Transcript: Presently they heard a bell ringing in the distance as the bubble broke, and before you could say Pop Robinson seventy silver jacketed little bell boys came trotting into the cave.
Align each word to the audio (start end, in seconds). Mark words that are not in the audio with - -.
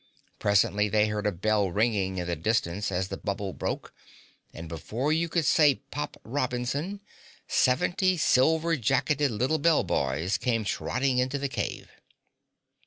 Presently 0.39 0.89
they 0.89 1.09
heard 1.09 1.27
a 1.27 1.31
bell 1.31 1.69
ringing 1.69 2.17
in 2.17 2.25
the 2.25 2.35
distance 2.35 2.91
as 2.91 3.09
the 3.09 3.17
bubble 3.17 3.53
broke, 3.53 3.93
and 4.51 4.67
before 4.67 5.13
you 5.13 5.29
could 5.29 5.45
say 5.45 5.75
Pop 5.91 6.19
Robinson 6.23 7.01
seventy 7.47 8.17
silver 8.17 8.75
jacketed 8.77 9.29
little 9.29 9.59
bell 9.59 9.83
boys 9.83 10.39
came 10.39 10.63
trotting 10.63 11.19
into 11.19 11.37
the 11.37 11.47
cave. 11.49 11.87